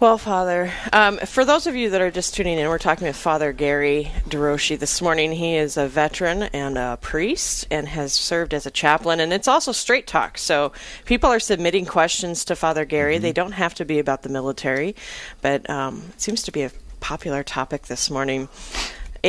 Well, 0.00 0.16
Father, 0.16 0.72
um, 0.92 1.18
for 1.18 1.44
those 1.44 1.66
of 1.66 1.74
you 1.74 1.90
that 1.90 2.00
are 2.00 2.12
just 2.12 2.32
tuning 2.32 2.56
in, 2.56 2.68
we're 2.68 2.78
talking 2.78 3.08
with 3.08 3.16
Father 3.16 3.52
Gary 3.52 4.12
DeRoshi 4.28 4.78
this 4.78 5.02
morning. 5.02 5.32
He 5.32 5.56
is 5.56 5.76
a 5.76 5.88
veteran 5.88 6.44
and 6.44 6.78
a 6.78 6.98
priest 7.00 7.66
and 7.68 7.88
has 7.88 8.12
served 8.12 8.54
as 8.54 8.64
a 8.64 8.70
chaplain, 8.70 9.18
and 9.18 9.32
it's 9.32 9.48
also 9.48 9.72
straight 9.72 10.06
talk. 10.06 10.38
So 10.38 10.70
people 11.04 11.30
are 11.30 11.40
submitting 11.40 11.84
questions 11.84 12.44
to 12.44 12.54
Father 12.54 12.84
Gary. 12.84 13.18
They 13.18 13.32
don't 13.32 13.50
have 13.50 13.74
to 13.74 13.84
be 13.84 13.98
about 13.98 14.22
the 14.22 14.28
military, 14.28 14.94
but 15.42 15.68
um, 15.68 16.04
it 16.10 16.20
seems 16.20 16.44
to 16.44 16.52
be 16.52 16.62
a 16.62 16.70
popular 17.00 17.42
topic 17.42 17.88
this 17.88 18.08
morning. 18.08 18.48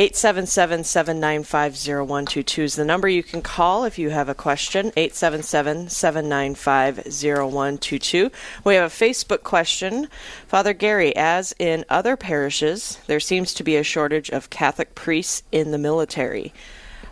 877 0.00 0.84
795 0.84 1.74
0122 1.74 2.62
is 2.62 2.74
the 2.74 2.86
number 2.86 3.06
you 3.06 3.22
can 3.22 3.42
call 3.42 3.84
if 3.84 3.98
you 3.98 4.08
have 4.08 4.30
a 4.30 4.34
question. 4.34 4.86
877 4.96 5.90
795 5.90 6.96
0122. 7.04 8.30
We 8.64 8.76
have 8.76 8.90
a 8.90 8.94
Facebook 8.94 9.42
question. 9.42 10.08
Father 10.48 10.72
Gary, 10.72 11.14
as 11.14 11.54
in 11.58 11.84
other 11.90 12.16
parishes, 12.16 12.98
there 13.08 13.20
seems 13.20 13.52
to 13.52 13.62
be 13.62 13.76
a 13.76 13.82
shortage 13.82 14.30
of 14.30 14.48
Catholic 14.48 14.94
priests 14.94 15.42
in 15.52 15.70
the 15.70 15.76
military. 15.76 16.54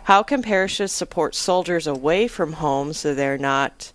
How 0.05 0.23
can 0.23 0.41
parishes 0.41 0.91
support 0.91 1.35
soldiers 1.35 1.85
away 1.85 2.27
from 2.27 2.53
home 2.53 2.93
so 2.93 3.13
they're 3.13 3.37
not 3.37 3.93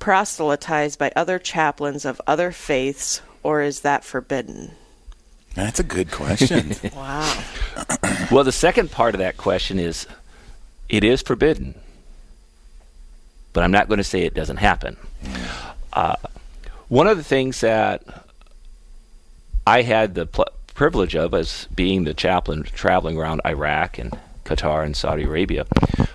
proselytized 0.00 0.98
by 0.98 1.12
other 1.14 1.38
chaplains 1.38 2.04
of 2.04 2.20
other 2.26 2.50
faiths, 2.50 3.22
or 3.44 3.62
is 3.62 3.82
that 3.82 4.02
forbidden? 4.02 4.72
That's 5.54 5.78
a 5.78 5.84
good 5.84 6.10
question. 6.10 6.74
Wow. 6.92 7.44
Well, 8.30 8.44
the 8.44 8.52
second 8.52 8.92
part 8.92 9.14
of 9.14 9.18
that 9.18 9.36
question 9.36 9.80
is 9.80 10.06
it 10.88 11.02
is 11.02 11.20
forbidden, 11.20 11.74
but 13.52 13.64
I'm 13.64 13.72
not 13.72 13.88
going 13.88 13.98
to 13.98 14.04
say 14.04 14.22
it 14.22 14.34
doesn't 14.34 14.58
happen. 14.58 14.96
Uh, 15.92 16.14
one 16.86 17.08
of 17.08 17.16
the 17.16 17.24
things 17.24 17.60
that 17.60 18.04
I 19.66 19.82
had 19.82 20.14
the 20.14 20.26
pl- 20.26 20.46
privilege 20.74 21.16
of 21.16 21.34
as 21.34 21.66
being 21.74 22.04
the 22.04 22.14
chaplain 22.14 22.62
traveling 22.62 23.18
around 23.18 23.40
Iraq 23.44 23.98
and 23.98 24.16
Qatar 24.44 24.84
and 24.84 24.96
Saudi 24.96 25.24
Arabia 25.24 25.66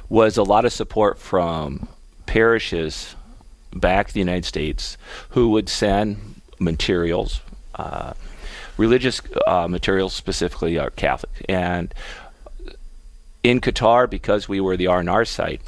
was 0.07 0.37
a 0.37 0.43
lot 0.43 0.63
of 0.63 0.71
support 0.71 1.19
from 1.19 1.87
parishes 2.25 3.15
back 3.73 4.07
to 4.07 4.13
the 4.13 4.19
United 4.19 4.45
States 4.45 4.97
who 5.31 5.49
would 5.49 5.67
send 5.67 6.41
materials, 6.59 7.41
uh, 7.75 8.13
religious 8.77 9.21
uh, 9.47 9.67
materials 9.67 10.13
specifically 10.13 10.77
are 10.77 10.89
Catholic. 10.91 11.45
And 11.47 11.93
in 13.43 13.61
Qatar, 13.61 14.09
because 14.09 14.49
we 14.49 14.59
were 14.59 14.77
the 14.77 14.87
R&R 14.87 15.25
site, 15.25 15.61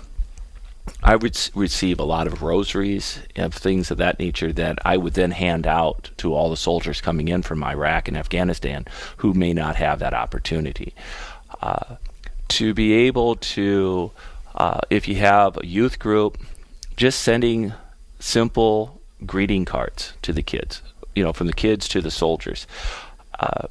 I 1.03 1.15
would 1.15 1.37
receive 1.53 1.99
a 1.99 2.05
lot 2.05 2.27
of 2.27 2.41
rosaries 2.41 3.19
and 3.35 3.53
things 3.53 3.91
of 3.91 3.97
that 3.97 4.19
nature 4.19 4.53
that 4.53 4.79
I 4.85 4.97
would 4.97 5.13
then 5.13 5.31
hand 5.31 5.67
out 5.67 6.09
to 6.17 6.33
all 6.33 6.49
the 6.49 6.57
soldiers 6.57 7.01
coming 7.01 7.27
in 7.27 7.43
from 7.43 7.63
Iraq 7.63 8.07
and 8.07 8.17
Afghanistan 8.17 8.85
who 9.17 9.33
may 9.33 9.53
not 9.53 9.75
have 9.75 9.99
that 9.99 10.13
opportunity. 10.13 10.93
Uh, 11.61 11.97
to 12.49 12.73
be 12.73 12.93
able 12.93 13.35
to, 13.35 14.11
uh, 14.55 14.79
if 14.89 15.07
you 15.07 15.15
have 15.15 15.57
a 15.57 15.67
youth 15.67 15.99
group, 15.99 16.37
just 16.95 17.21
sending 17.21 17.73
simple 18.19 19.01
greeting 19.25 19.65
cards 19.65 20.13
to 20.21 20.33
the 20.33 20.43
kids, 20.43 20.81
you 21.17 21.23
know, 21.23 21.33
from 21.33 21.47
the 21.47 21.53
kids 21.53 21.87
to 21.87 21.99
the 21.99 22.11
soldiers. 22.11 22.67
Uh, 23.39 23.67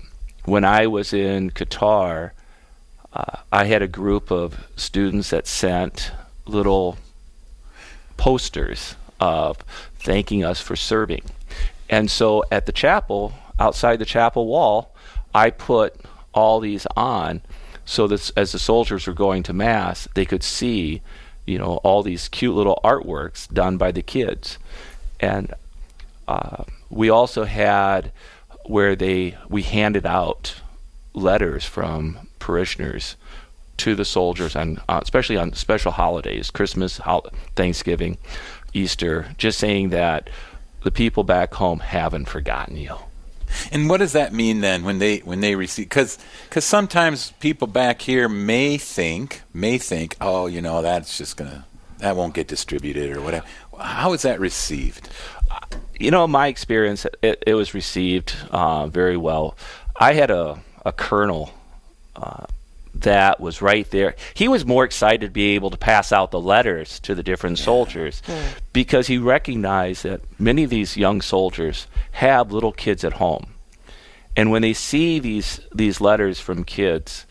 when 0.46 0.64
I 0.64 0.88
was 0.88 1.12
in 1.12 1.50
Qatar, 1.52 2.32
uh, 3.12 3.36
I 3.52 3.66
had 3.66 3.82
a 3.82 3.88
group 3.88 4.32
of 4.32 4.66
students 4.74 5.30
that 5.30 5.46
sent 5.46 6.10
little 6.44 6.98
posters 8.16 8.96
of 9.20 9.58
thanking 10.00 10.44
us 10.44 10.60
for 10.60 10.74
serving. 10.74 11.22
And 11.88 12.10
so 12.10 12.42
at 12.50 12.66
the 12.66 12.72
chapel, 12.72 13.32
outside 13.60 14.00
the 14.00 14.04
chapel 14.04 14.48
wall, 14.48 14.92
I 15.32 15.50
put 15.50 15.94
all 16.34 16.58
these 16.58 16.84
on 16.96 17.42
so 17.84 18.08
that 18.08 18.32
as 18.36 18.50
the 18.50 18.58
soldiers 18.58 19.06
were 19.06 19.14
going 19.14 19.44
to 19.44 19.52
mass, 19.52 20.08
they 20.14 20.24
could 20.24 20.42
see, 20.42 21.00
you 21.46 21.58
know, 21.58 21.76
all 21.84 22.02
these 22.02 22.26
cute 22.26 22.56
little 22.56 22.80
artworks 22.82 23.48
done 23.52 23.76
by 23.76 23.92
the 23.92 24.02
kids. 24.02 24.58
And 25.20 25.54
uh, 26.28 26.64
we 26.90 27.08
also 27.08 27.44
had 27.44 28.12
where 28.66 28.96
they 28.96 29.36
we 29.48 29.62
handed 29.62 30.06
out 30.06 30.60
letters 31.14 31.64
from 31.64 32.18
parishioners 32.38 33.16
to 33.76 33.94
the 33.94 34.04
soldiers 34.04 34.56
on 34.56 34.80
uh, 34.88 35.00
especially 35.02 35.36
on 35.36 35.52
special 35.52 35.92
holidays 35.92 36.50
christmas 36.50 36.98
hol- 36.98 37.28
thanksgiving 37.54 38.18
easter 38.72 39.34
just 39.38 39.58
saying 39.58 39.90
that 39.90 40.28
the 40.82 40.90
people 40.90 41.24
back 41.24 41.54
home 41.54 41.80
haven't 41.80 42.28
forgotten 42.28 42.76
you 42.76 42.96
And 43.70 43.88
what 43.88 43.98
does 43.98 44.12
that 44.12 44.32
mean 44.32 44.60
then 44.60 44.84
when 44.84 44.98
they 44.98 45.18
when 45.18 45.40
they 45.40 45.54
receive? 45.54 45.88
Because 45.88 46.18
sometimes 46.58 47.32
people 47.40 47.66
back 47.66 48.02
here 48.02 48.28
may 48.28 48.76
think 48.78 49.42
may 49.52 49.78
think, 49.78 50.16
oh, 50.20 50.46
you 50.46 50.60
know, 50.60 50.82
that's 50.82 51.16
just 51.16 51.36
gonna 51.36 51.64
that 51.98 52.16
won't 52.16 52.34
get 52.34 52.48
distributed 52.48 53.16
or 53.16 53.20
whatever. 53.20 53.46
How 53.78 54.12
is 54.12 54.22
that 54.22 54.40
received? 54.40 55.08
You 55.98 56.10
know 56.10 56.26
my 56.26 56.48
experience 56.48 57.06
it, 57.22 57.42
it 57.46 57.54
was 57.54 57.74
received 57.74 58.34
uh, 58.50 58.86
very 58.86 59.16
well. 59.16 59.56
I 59.94 60.12
had 60.12 60.30
a, 60.30 60.60
a 60.84 60.92
colonel 60.92 61.52
uh, 62.14 62.46
that 62.94 63.40
was 63.40 63.62
right 63.62 63.90
there. 63.90 64.16
He 64.34 64.48
was 64.48 64.64
more 64.64 64.84
excited 64.84 65.22
to 65.22 65.30
be 65.30 65.54
able 65.54 65.70
to 65.70 65.76
pass 65.76 66.12
out 66.12 66.30
the 66.30 66.40
letters 66.40 66.98
to 67.00 67.14
the 67.14 67.22
different 67.22 67.58
soldiers 67.58 68.22
because 68.72 69.06
he 69.06 69.18
recognized 69.18 70.04
that 70.04 70.20
many 70.38 70.64
of 70.64 70.70
these 70.70 70.96
young 70.96 71.20
soldiers 71.20 71.86
have 72.12 72.52
little 72.52 72.72
kids 72.72 73.04
at 73.04 73.14
home. 73.14 73.54
And 74.36 74.50
when 74.50 74.62
they 74.62 74.74
see 74.74 75.18
these 75.18 75.60
these 75.74 76.00
letters 76.00 76.40
from 76.40 76.64
kids 76.64 77.26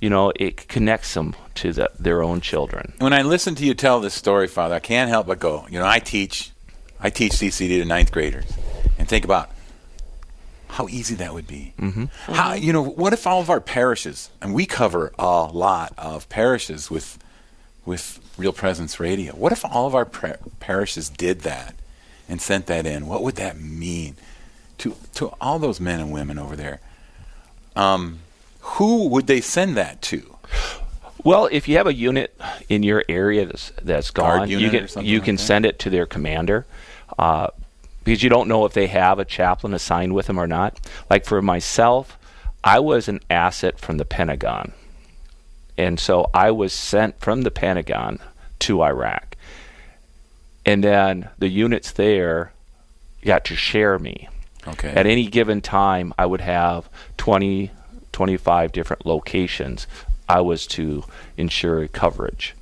you 0.00 0.08
know 0.08 0.32
it 0.36 0.66
connects 0.66 1.14
them 1.14 1.34
to 1.54 1.72
the, 1.72 1.90
their 1.98 2.22
own 2.22 2.40
children. 2.40 2.94
When 2.98 3.12
I 3.12 3.22
listen 3.22 3.54
to 3.56 3.64
you 3.64 3.74
tell 3.74 4.00
this 4.00 4.14
story, 4.14 4.48
Father, 4.48 4.74
I 4.74 4.80
can't 4.80 5.10
help 5.10 5.26
but 5.26 5.38
go. 5.38 5.66
You 5.70 5.78
know, 5.78 5.86
I 5.86 5.98
teach 5.98 6.50
I 7.02 7.10
teach 7.10 7.32
CCD 7.32 7.80
to 7.80 7.84
ninth 7.84 8.12
graders, 8.12 8.52
and 8.98 9.08
think 9.08 9.24
about 9.24 9.50
how 10.68 10.88
easy 10.88 11.14
that 11.16 11.34
would 11.34 11.46
be. 11.46 11.72
Mm-hmm. 11.78 12.04
How 12.32 12.54
you 12.54 12.72
know 12.72 12.82
what 12.82 13.12
if 13.12 13.26
all 13.26 13.40
of 13.40 13.50
our 13.50 13.60
parishes, 13.60 14.30
and 14.40 14.54
we 14.54 14.66
cover 14.66 15.12
a 15.18 15.44
lot 15.44 15.92
of 15.98 16.28
parishes 16.28 16.90
with 16.90 17.18
with 17.84 18.20
Real 18.36 18.52
Presence 18.52 19.00
Radio. 19.00 19.32
What 19.32 19.52
if 19.52 19.64
all 19.64 19.86
of 19.86 19.94
our 19.94 20.04
par- 20.04 20.38
parishes 20.60 21.08
did 21.08 21.40
that 21.40 21.74
and 22.28 22.40
sent 22.40 22.66
that 22.66 22.86
in? 22.86 23.06
What 23.06 23.22
would 23.22 23.36
that 23.36 23.58
mean 23.58 24.16
to 24.78 24.94
to 25.14 25.34
all 25.40 25.58
those 25.58 25.80
men 25.80 26.00
and 26.00 26.12
women 26.12 26.38
over 26.38 26.56
there? 26.56 26.80
Um, 27.74 28.20
who 28.60 29.08
would 29.08 29.26
they 29.26 29.40
send 29.40 29.76
that 29.76 30.02
to? 30.02 30.36
Well, 31.24 31.48
if 31.50 31.68
you 31.68 31.76
have 31.76 31.86
a 31.86 31.94
unit 31.94 32.38
in 32.68 32.82
your 32.82 33.04
area 33.08 33.46
that's 33.46 33.72
that's 33.82 34.10
gone, 34.10 34.48
you 34.48 34.70
can 34.70 34.88
you 35.04 35.18
like 35.18 35.24
can 35.24 35.36
that? 35.36 35.42
send 35.42 35.66
it 35.66 35.78
to 35.80 35.90
their 35.90 36.06
commander, 36.06 36.66
uh, 37.18 37.48
because 38.04 38.22
you 38.22 38.30
don't 38.30 38.48
know 38.48 38.64
if 38.64 38.72
they 38.72 38.86
have 38.86 39.18
a 39.18 39.24
chaplain 39.24 39.74
assigned 39.74 40.14
with 40.14 40.26
them 40.26 40.38
or 40.38 40.46
not. 40.46 40.78
Like 41.08 41.24
for 41.24 41.42
myself, 41.42 42.18
I 42.64 42.78
was 42.78 43.08
an 43.08 43.20
asset 43.28 43.78
from 43.78 43.98
the 43.98 44.04
Pentagon, 44.04 44.72
and 45.76 45.98
so 46.00 46.30
I 46.32 46.50
was 46.50 46.72
sent 46.72 47.20
from 47.20 47.42
the 47.42 47.50
Pentagon 47.50 48.18
to 48.60 48.82
Iraq, 48.82 49.36
and 50.64 50.82
then 50.82 51.28
the 51.38 51.48
units 51.48 51.92
there 51.92 52.52
got 53.24 53.44
to 53.46 53.56
share 53.56 53.98
me. 53.98 54.28
Okay. 54.66 54.90
At 54.90 55.06
any 55.06 55.26
given 55.26 55.62
time, 55.62 56.12
I 56.18 56.26
would 56.26 56.42
have 56.42 56.88
20, 57.16 57.70
25 58.12 58.72
different 58.72 59.06
locations 59.06 59.86
I 60.30 60.40
was 60.40 60.66
to 60.68 61.02
ensure 61.36 61.88
coverage. 61.88 62.54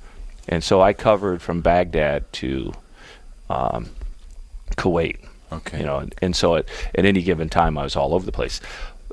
And 0.47 0.63
so 0.63 0.81
I 0.81 0.93
covered 0.93 1.39
from 1.41 1.61
Baghdad 1.61 2.31
to 2.33 2.73
um, 3.47 3.91
Kuwait. 4.71 5.17
Okay. 5.51 5.79
You 5.79 5.85
know, 5.85 5.97
and, 5.97 6.15
and 6.19 6.35
so 6.35 6.55
at, 6.55 6.65
at 6.95 7.05
any 7.05 7.21
given 7.21 7.47
time, 7.47 7.77
I 7.77 7.83
was 7.83 7.95
all 7.95 8.15
over 8.15 8.25
the 8.25 8.31
place. 8.31 8.59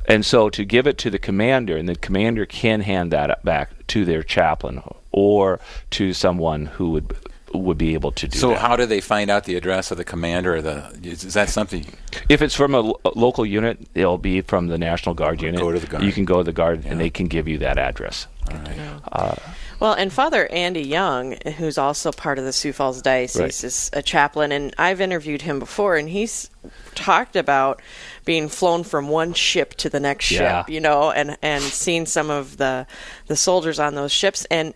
And 0.09 0.25
so 0.25 0.49
to 0.51 0.65
give 0.65 0.87
it 0.87 0.97
to 0.99 1.11
the 1.11 1.19
commander, 1.19 1.77
and 1.77 1.87
the 1.87 1.97
commander 1.97 2.47
can 2.47 2.81
hand 2.81 3.13
that 3.13 3.45
back 3.45 3.87
to 3.89 4.05
their 4.07 4.23
chaplain 4.23 4.83
or 5.13 5.61
to 5.91 6.15
someone 6.15 6.67
who 6.67 6.91
would 6.93 7.15
would 7.63 7.79
be 7.79 7.95
able 7.95 8.13
to 8.13 8.29
do 8.29 8.39
So 8.39 8.51
that. 8.51 8.59
how 8.61 8.77
do 8.77 8.87
they 8.87 9.01
find 9.01 9.31
out 9.31 9.45
the 9.45 9.57
address 9.57 9.91
of 9.91 9.97
the 9.99 10.05
commander 10.05 10.57
or 10.57 10.63
the 10.63 10.99
is, 11.03 11.25
is 11.25 11.35
that 11.35 11.49
something 11.49 11.87
If 12.29 12.43
it's 12.43 12.55
from 12.55 12.75
a, 12.75 12.81
lo- 12.81 13.01
a 13.05 13.11
local 13.15 13.45
unit, 13.47 13.79
it'll 13.95 14.19
be 14.19 14.41
from 14.41 14.69
the 14.69 14.79
National 14.79 15.15
Guard 15.15 15.43
unit. 15.43 15.61
Go 15.61 15.73
to 15.73 15.79
the 15.79 15.87
Guard. 15.87 16.03
You 16.05 16.13
can 16.13 16.25
go 16.25 16.39
to 16.39 16.45
the 16.45 16.53
Guard, 16.53 16.85
Yeah. 16.85 16.93
and 16.93 17.01
they 17.01 17.11
can 17.11 17.27
give 17.29 17.47
you 17.49 17.59
that 17.59 17.79
address. 17.79 18.27
all 18.51 18.57
right. 18.59 18.79
Uh, 19.13 19.35
well, 19.79 19.93
and 19.93 20.11
Father 20.11 20.47
Andy 20.47 20.81
Young, 20.81 21.37
who's 21.59 21.77
also 21.77 22.11
part 22.11 22.39
of 22.39 22.47
the 22.47 22.53
Sioux 22.53 22.73
Falls 22.73 23.03
Diocese, 23.03 23.41
Right. 23.41 23.65
is 23.65 23.91
a 23.93 24.01
chaplain, 24.01 24.51
and 24.51 24.73
I've 24.79 25.03
interviewed 25.03 25.43
him 25.43 25.59
before, 25.59 25.97
and 25.97 26.09
he's 26.09 26.49
talked 26.95 27.37
about 27.37 27.83
being 28.25 28.49
flown 28.49 28.85
from 28.85 29.09
one 29.09 29.35
ship 29.35 29.75
to 29.75 29.91
the 29.91 30.01
next 30.01 30.31
Yeah. 30.31 30.63
ship, 30.63 30.71
you 30.71 30.81
know, 30.81 31.11
and 31.11 31.37
and 31.43 31.63
seeing 31.63 32.07
some 32.07 32.31
of 32.31 32.57
the 32.57 32.87
the 33.27 33.37
soldiers 33.37 33.79
on 33.79 33.95
those 33.97 34.13
ships, 34.13 34.47
and 34.51 34.73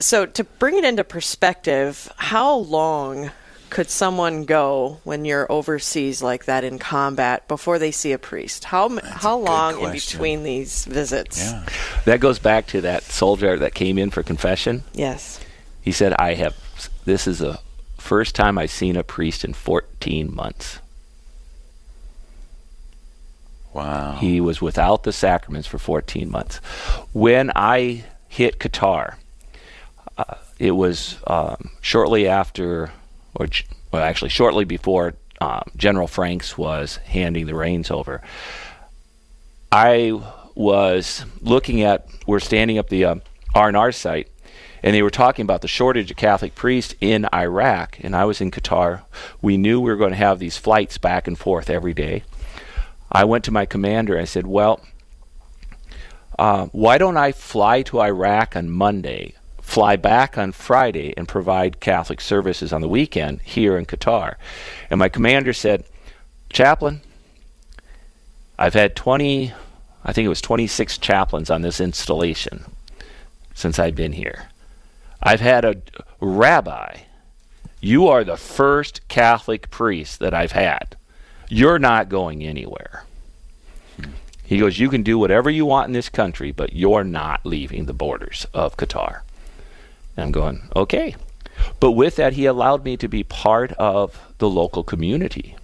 so 0.00 0.26
to 0.26 0.44
bring 0.44 0.76
it 0.76 0.84
into 0.84 1.04
perspective, 1.04 2.12
how 2.16 2.56
long 2.56 3.30
could 3.70 3.88
someone 3.88 4.44
go 4.44 4.98
when 5.04 5.24
you're 5.24 5.50
overseas 5.50 6.22
like 6.22 6.46
that 6.46 6.64
in 6.64 6.78
combat 6.78 7.46
before 7.46 7.78
they 7.78 7.92
see 7.92 8.12
a 8.12 8.18
priest? 8.18 8.64
How 8.64 8.86
m 8.86 9.00
how 9.02 9.38
good 9.38 9.44
long 9.44 9.80
in 9.80 9.92
between 9.92 10.42
these 10.42 10.84
visits? 10.86 11.38
Yeah. 11.38 11.64
That 12.04 12.20
goes 12.20 12.38
back 12.38 12.66
to 12.68 12.80
that 12.80 13.04
soldier 13.04 13.56
that 13.58 13.74
came 13.74 13.96
in 13.96 14.10
for 14.10 14.22
confession. 14.22 14.82
Yes. 14.92 15.38
He 15.80 15.92
said, 15.92 16.12
"I 16.14 16.34
have. 16.34 16.56
This 17.04 17.26
is 17.26 17.38
the 17.38 17.60
first 17.96 18.34
time 18.34 18.58
I've 18.58 18.70
seen 18.70 18.96
a 18.96 19.04
priest 19.04 19.44
in 19.44 19.52
14 19.54 20.34
months. 20.34 20.80
Wow. 23.72 24.16
He 24.18 24.40
was 24.40 24.60
without 24.60 25.04
the 25.04 25.12
sacraments 25.12 25.68
for 25.68 25.78
14 25.78 26.28
months. 26.28 26.56
When 27.12 27.52
I 27.54 28.04
hit 28.28 28.58
Qatar, 28.58 29.14
it 30.60 30.72
was 30.72 31.16
um, 31.26 31.70
shortly 31.80 32.28
after, 32.28 32.92
or 33.34 33.48
well, 33.90 34.02
actually 34.02 34.28
shortly 34.28 34.66
before 34.66 35.14
um, 35.40 35.62
General 35.74 36.06
Franks 36.06 36.58
was 36.58 36.96
handing 36.98 37.46
the 37.46 37.54
reins 37.54 37.90
over. 37.90 38.20
I 39.72 40.20
was 40.54 41.24
looking 41.40 41.80
at, 41.80 42.08
we're 42.26 42.40
standing 42.40 42.76
up 42.76 42.90
the 42.90 43.06
um, 43.06 43.22
R&R 43.54 43.90
site, 43.90 44.28
and 44.82 44.94
they 44.94 45.02
were 45.02 45.10
talking 45.10 45.44
about 45.44 45.62
the 45.62 45.68
shortage 45.68 46.10
of 46.10 46.18
Catholic 46.18 46.54
priests 46.54 46.94
in 47.00 47.26
Iraq, 47.32 47.98
and 48.02 48.14
I 48.14 48.26
was 48.26 48.42
in 48.42 48.50
Qatar. 48.50 49.02
We 49.40 49.56
knew 49.56 49.80
we 49.80 49.90
were 49.90 49.96
going 49.96 50.10
to 50.10 50.16
have 50.16 50.38
these 50.38 50.58
flights 50.58 50.98
back 50.98 51.26
and 51.26 51.38
forth 51.38 51.70
every 51.70 51.94
day. 51.94 52.22
I 53.10 53.24
went 53.24 53.44
to 53.44 53.50
my 53.50 53.64
commander 53.64 54.14
and 54.14 54.22
I 54.22 54.26
said, 54.26 54.46
Well, 54.46 54.80
uh, 56.38 56.66
why 56.66 56.98
don't 56.98 57.16
I 57.16 57.32
fly 57.32 57.82
to 57.82 58.02
Iraq 58.02 58.56
on 58.56 58.70
Monday, 58.70 59.34
fly 59.70 59.94
back 59.94 60.36
on 60.36 60.50
Friday, 60.50 61.14
and 61.16 61.28
provide 61.28 61.78
Catholic 61.78 62.20
services 62.20 62.72
on 62.72 62.80
the 62.80 62.88
weekend 62.88 63.40
here 63.42 63.78
in 63.78 63.86
Qatar? 63.86 64.34
And 64.90 64.98
my 64.98 65.08
commander 65.08 65.52
said, 65.52 65.84
chaplain. 66.52 67.02
I've 68.58 68.74
had 68.74 68.96
20, 68.96 69.52
I 70.04 70.12
think 70.12 70.26
it 70.26 70.28
was 70.28 70.40
26 70.40 70.98
chaplains 70.98 71.50
on 71.50 71.62
this 71.62 71.80
installation 71.80 72.64
since 73.54 73.78
I've 73.78 73.94
been 73.94 74.12
here. 74.12 74.48
I've 75.22 75.40
had 75.40 75.64
a 75.64 75.80
rabbi. 76.20 77.02
You 77.80 78.08
are 78.08 78.24
the 78.24 78.36
first 78.36 79.06
Catholic 79.06 79.70
priest 79.70 80.18
that 80.18 80.34
I've 80.34 80.52
had. 80.52 80.96
You're 81.48 81.78
not 81.78 82.08
going 82.08 82.42
anywhere. 82.42 83.04
He 84.42 84.58
goes, 84.58 84.80
You 84.80 84.88
can 84.88 85.04
do 85.04 85.16
whatever 85.16 85.48
you 85.48 85.64
want 85.64 85.86
in 85.86 85.92
this 85.92 86.08
country, 86.08 86.50
but 86.50 86.72
you're 86.72 87.04
not 87.04 87.46
leaving 87.46 87.86
the 87.86 87.94
borders 87.94 88.46
of 88.52 88.76
Qatar. 88.76 89.20
And 90.16 90.24
I'm 90.26 90.32
going, 90.32 90.62
Okay. 90.76 91.14
But 91.78 91.92
with 91.92 92.16
that, 92.16 92.32
he 92.34 92.46
allowed 92.46 92.84
me 92.84 92.96
to 92.96 93.06
be 93.08 93.22
part 93.22 93.72
of 93.72 94.18
the 94.38 94.48
local 94.48 94.82
community. 94.82 95.56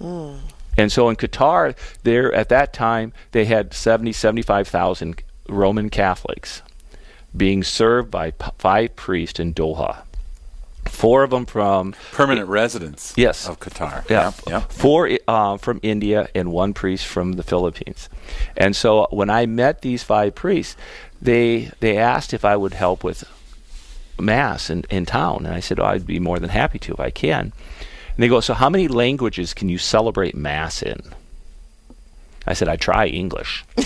And 0.00 0.90
so 0.90 1.08
in 1.08 1.16
Qatar, 1.16 1.76
there 2.02 2.32
at 2.32 2.48
that 2.48 2.72
time, 2.72 3.12
they 3.32 3.44
had 3.44 3.72
70, 3.74 4.12
75,000 4.12 5.22
Roman 5.48 5.90
Catholics 5.90 6.62
being 7.36 7.62
served 7.62 8.10
by 8.10 8.32
p- 8.32 8.50
five 8.58 8.96
priests 8.96 9.38
in 9.38 9.54
Doha. 9.54 9.98
Four 10.86 11.22
of 11.22 11.30
them 11.30 11.46
from 11.46 11.94
Permanent 12.10 12.48
residents 12.48 13.14
Yes. 13.16 13.48
of 13.48 13.60
Qatar. 13.60 14.08
yeah, 14.10 14.24
Yep, 14.24 14.34
yep. 14.48 14.72
four 14.72 15.08
uh, 15.28 15.56
from 15.56 15.78
India 15.82 16.28
and 16.34 16.50
one 16.52 16.74
priest 16.74 17.06
from 17.06 17.32
the 17.34 17.42
Philippines. 17.44 18.08
And 18.56 18.74
so 18.74 19.06
when 19.10 19.30
I 19.30 19.46
met 19.46 19.82
these 19.82 20.02
five 20.02 20.34
priests, 20.34 20.76
they 21.20 21.70
they 21.80 21.96
asked 21.96 22.34
if 22.34 22.44
I 22.44 22.56
would 22.56 22.74
help 22.74 23.04
with 23.04 23.24
mass 24.18 24.70
in, 24.70 24.84
in 24.90 25.06
town, 25.06 25.46
and 25.46 25.54
I 25.54 25.60
said 25.60 25.80
oh, 25.80 25.84
I'd 25.84 26.06
be 26.06 26.18
more 26.18 26.38
than 26.38 26.50
happy 26.50 26.78
to 26.80 26.92
if 26.92 27.00
I 27.00 27.10
can. 27.10 27.52
And 28.14 28.22
they 28.22 28.28
go, 28.28 28.40
so 28.40 28.54
how 28.54 28.68
many 28.68 28.88
languages 28.88 29.54
can 29.54 29.68
you 29.68 29.78
celebrate 29.78 30.34
mass 30.34 30.82
in? 30.82 31.00
I 32.46 32.54
said 32.54 32.68
I 32.68 32.76
try 32.76 33.06
English. 33.06 33.64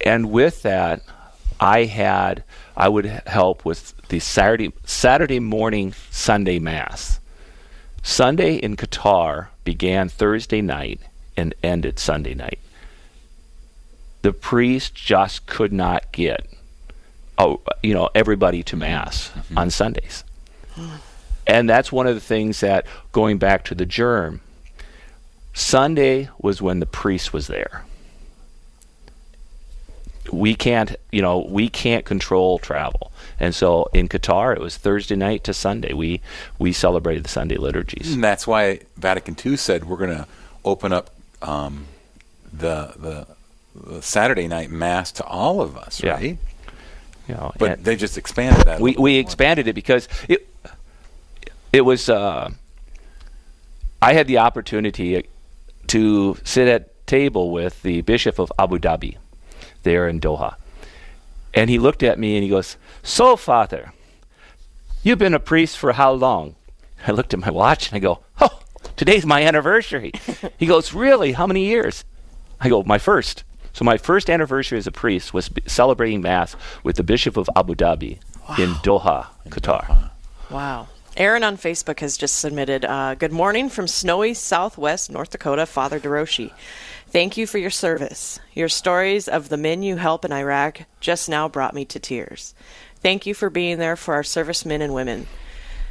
and 0.00 0.30
with 0.30 0.62
that, 0.62 1.02
I 1.58 1.84
had 1.84 2.44
I 2.76 2.88
would 2.88 3.06
help 3.26 3.64
with 3.64 3.94
the 4.08 4.20
Saturday 4.20 4.72
Saturday 4.84 5.40
morning 5.40 5.94
Sunday 6.10 6.58
mass. 6.58 7.20
Sunday 8.02 8.54
in 8.54 8.76
Qatar 8.76 9.48
began 9.64 10.08
Thursday 10.08 10.62
night 10.62 11.00
and 11.36 11.54
ended 11.62 11.98
Sunday 11.98 12.34
night. 12.34 12.58
The 14.22 14.32
priest 14.32 14.94
just 14.94 15.46
could 15.46 15.72
not 15.72 16.12
get, 16.12 16.46
oh, 17.40 17.60
you 17.82 17.94
know, 17.94 18.08
everybody 18.14 18.62
to 18.64 18.76
mass 18.76 19.30
on 19.56 19.70
Sundays, 19.70 20.24
and 21.46 21.68
that's 21.68 21.90
one 21.90 22.06
of 22.06 22.14
the 22.14 22.20
things 22.20 22.60
that 22.60 22.86
going 23.12 23.38
back 23.38 23.64
to 23.64 23.74
the 23.74 23.86
germ. 23.86 24.40
Sunday 25.52 26.28
was 26.38 26.62
when 26.62 26.78
the 26.80 26.86
priest 26.86 27.32
was 27.32 27.46
there 27.48 27.84
we 30.30 30.54
can't 30.54 30.94
you 31.10 31.20
know 31.20 31.40
we 31.40 31.68
can't 31.68 32.04
control 32.04 32.58
travel 32.58 33.10
and 33.40 33.52
so 33.52 33.88
in 33.92 34.08
qatar 34.08 34.54
it 34.54 34.60
was 34.60 34.76
thursday 34.76 35.16
night 35.16 35.42
to 35.42 35.52
sunday 35.52 35.92
we 35.92 36.20
we 36.58 36.72
celebrated 36.72 37.24
the 37.24 37.28
sunday 37.28 37.56
liturgies 37.56 38.12
And 38.14 38.22
that's 38.22 38.46
why 38.46 38.80
Vatican 38.96 39.36
II 39.44 39.56
said 39.56 39.86
we're 39.86 39.96
going 39.96 40.16
to 40.16 40.26
open 40.64 40.92
up 40.92 41.10
um, 41.42 41.86
the, 42.52 42.92
the 42.96 43.26
the 43.74 44.02
Saturday 44.02 44.46
night 44.46 44.70
mass 44.70 45.10
to 45.12 45.24
all 45.24 45.60
of 45.60 45.76
us, 45.76 46.02
Yeah. 46.02 46.12
right? 46.12 46.38
You 47.30 47.36
know 47.36 47.52
But 47.58 47.84
they 47.84 47.96
just 47.96 48.18
expanded 48.18 48.66
that. 48.66 48.80
we 48.80 48.92
we 48.98 49.12
more. 49.12 49.20
expanded 49.20 49.68
it 49.68 49.74
because 49.74 50.08
it 50.28 50.48
it 51.72 51.82
was 51.82 52.08
uh 52.08 52.50
i 54.02 54.12
had 54.14 54.26
the 54.26 54.38
opportunity 54.38 55.24
to 55.86 56.36
sit 56.44 56.66
at 56.68 57.06
table 57.06 57.50
with 57.50 57.82
the 57.82 58.00
bishop 58.02 58.38
of 58.38 58.52
abu 58.58 58.78
dhabi 58.78 59.16
there 59.82 60.08
in 60.08 60.20
doha. 60.20 60.54
And 61.54 61.68
he 61.70 61.78
looked 61.78 62.02
at 62.02 62.18
me 62.18 62.36
and 62.36 62.44
he 62.44 62.50
goes 62.50 62.76
so 63.02 63.36
father 63.36 63.92
you've 65.02 65.18
been 65.18 65.34
a 65.34 65.40
priest 65.40 65.78
for 65.78 65.92
how 65.92 66.12
long? 66.12 66.54
I 67.06 67.12
looked 67.12 67.32
at 67.34 67.40
my 67.40 67.50
watch 67.50 67.88
and 67.88 67.96
i 67.96 68.00
go 68.00 68.20
oh 68.40 68.60
today's 68.96 69.24
my 69.26 69.42
anniversary. 69.42 70.12
He 70.58 70.66
goes 70.66 70.92
really? 70.92 71.32
How 71.32 71.46
many 71.46 71.64
years? 71.66 72.04
I 72.60 72.68
go 72.68 72.82
my 72.82 72.98
first 72.98 73.44
so 73.72 73.84
my 73.84 73.96
first 73.96 74.28
anniversary 74.30 74.78
as 74.78 74.86
a 74.86 74.92
priest 74.92 75.32
was 75.34 75.48
b- 75.48 75.62
celebrating 75.66 76.20
mass 76.22 76.56
with 76.82 76.96
the 76.96 77.02
bishop 77.02 77.36
of 77.36 77.48
abu 77.56 77.74
dhabi 77.74 78.18
in 78.58 78.70
doha 78.82 79.26
qatar 79.48 80.10
Wow. 80.50 80.88
Aaron 81.16 81.44
on 81.44 81.56
Facebook 81.56 82.00
has 82.00 82.16
just 82.16 82.38
submitted 82.40 82.84
uh, 82.84 83.14
Good 83.14 83.30
morning 83.32 83.68
from 83.68 83.86
snowy 83.86 84.34
southwest 84.34 85.10
North 85.10 85.30
Dakota, 85.30 85.64
Father 85.66 86.00
DeRoshi. 86.00 86.52
Thank 87.08 87.36
you 87.36 87.46
for 87.46 87.58
your 87.58 87.70
service. 87.70 88.40
Your 88.52 88.68
stories 88.68 89.28
of 89.28 89.48
the 89.48 89.56
men 89.56 89.82
you 89.84 89.96
help 89.96 90.24
in 90.24 90.32
Iraq 90.32 90.82
just 91.00 91.28
now 91.28 91.48
brought 91.48 91.74
me 91.74 91.84
to 91.84 92.00
tears. 92.00 92.54
Thank 93.00 93.26
you 93.26 93.34
for 93.34 93.48
being 93.50 93.78
there 93.78 93.96
for 93.96 94.14
our 94.14 94.22
servicemen 94.24 94.82
and 94.82 94.92
women. 94.94 95.26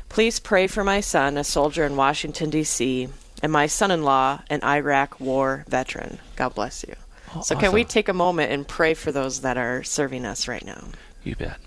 Please 0.09 0.39
pray 0.39 0.67
for 0.67 0.83
my 0.83 0.99
son, 1.01 1.37
a 1.37 1.43
soldier 1.43 1.85
in 1.85 1.95
Washington, 1.95 2.49
D.C., 2.49 3.07
and 3.41 3.51
my 3.51 3.67
son 3.67 3.91
in 3.91 4.03
law, 4.03 4.41
an 4.49 4.61
Iraq 4.63 5.19
war 5.19 5.63
veteran. 5.69 6.19
God 6.35 6.55
bless 6.55 6.83
you. 6.83 6.95
So, 7.43 7.55
can 7.55 7.71
we 7.71 7.83
take 7.83 8.09
a 8.09 8.13
moment 8.13 8.51
and 8.51 8.67
pray 8.67 8.93
for 8.93 9.11
those 9.11 9.41
that 9.41 9.57
are 9.57 9.83
serving 9.83 10.25
us 10.25 10.47
right 10.47 10.65
now? 10.65 10.83
You 11.23 11.35
bet. 11.35 11.57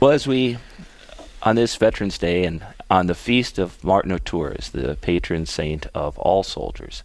Well, 0.00 0.10
as 0.10 0.26
we, 0.26 0.58
on 1.42 1.56
this 1.56 1.76
Veterans 1.76 2.18
Day 2.18 2.44
and 2.44 2.64
on 2.90 3.06
the 3.06 3.14
feast 3.14 3.58
of 3.58 3.82
Martin 3.82 4.12
of 4.12 4.24
Tours, 4.24 4.70
the 4.70 4.96
patron 4.96 5.46
saint 5.46 5.86
of 5.94 6.18
all 6.18 6.42
soldiers, 6.42 7.02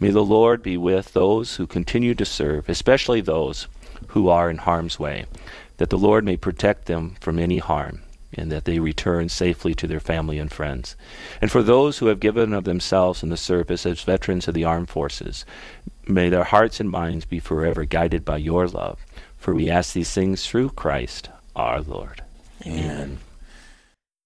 may 0.00 0.10
the 0.10 0.24
Lord 0.24 0.62
be 0.62 0.76
with 0.76 1.12
those 1.12 1.56
who 1.56 1.66
continue 1.66 2.14
to 2.14 2.24
serve, 2.24 2.68
especially 2.68 3.20
those 3.20 3.66
who 4.08 4.28
are 4.28 4.50
in 4.50 4.58
harm's 4.58 4.98
way, 4.98 5.26
that 5.78 5.90
the 5.90 5.98
Lord 5.98 6.24
may 6.24 6.36
protect 6.36 6.86
them 6.86 7.16
from 7.20 7.38
any 7.38 7.58
harm, 7.58 8.02
and 8.32 8.50
that 8.50 8.64
they 8.64 8.78
return 8.78 9.28
safely 9.28 9.74
to 9.74 9.86
their 9.86 10.00
family 10.00 10.38
and 10.38 10.52
friends. 10.52 10.96
And 11.40 11.50
for 11.50 11.62
those 11.62 11.98
who 11.98 12.06
have 12.06 12.20
given 12.20 12.52
of 12.52 12.64
themselves 12.64 13.22
in 13.22 13.28
the 13.28 13.36
service 13.36 13.86
as 13.86 14.02
veterans 14.02 14.48
of 14.48 14.54
the 14.54 14.64
armed 14.64 14.88
forces, 14.88 15.44
may 16.06 16.28
their 16.28 16.44
hearts 16.44 16.80
and 16.80 16.90
minds 16.90 17.24
be 17.24 17.38
forever 17.38 17.84
guided 17.84 18.24
by 18.24 18.36
your 18.36 18.66
love. 18.66 19.04
For 19.38 19.54
we 19.54 19.70
ask 19.70 19.92
these 19.92 20.12
things 20.12 20.46
through 20.46 20.70
Christ 20.70 21.30
our 21.54 21.80
Lord. 21.80 22.22
Amen. 22.66 23.18